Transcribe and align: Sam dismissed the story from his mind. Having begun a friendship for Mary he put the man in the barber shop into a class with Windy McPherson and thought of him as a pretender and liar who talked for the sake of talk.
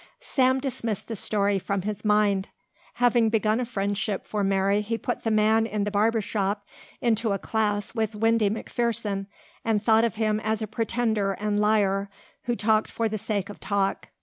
Sam 0.19 0.59
dismissed 0.59 1.07
the 1.07 1.15
story 1.15 1.59
from 1.59 1.83
his 1.83 2.03
mind. 2.03 2.49
Having 2.95 3.29
begun 3.29 3.59
a 3.59 3.65
friendship 3.65 4.25
for 4.25 4.43
Mary 4.43 4.81
he 4.81 4.97
put 4.97 5.21
the 5.21 5.29
man 5.29 5.67
in 5.67 5.83
the 5.83 5.91
barber 5.91 6.21
shop 6.21 6.65
into 7.01 7.33
a 7.33 7.37
class 7.37 7.93
with 7.93 8.15
Windy 8.15 8.49
McPherson 8.49 9.27
and 9.63 9.83
thought 9.83 10.03
of 10.03 10.15
him 10.15 10.39
as 10.39 10.59
a 10.59 10.65
pretender 10.65 11.33
and 11.33 11.59
liar 11.59 12.09
who 12.45 12.55
talked 12.55 12.89
for 12.89 13.07
the 13.07 13.19
sake 13.19 13.47
of 13.47 13.59
talk. 13.59 14.07